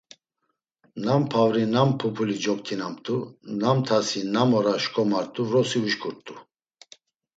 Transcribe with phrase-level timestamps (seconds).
[1.07, 3.17] Nam pavri nam pupuli coktinamt̆u,
[3.61, 6.35] nam tasi nam ora şǩomart̆u vrosi uşǩurt̆u.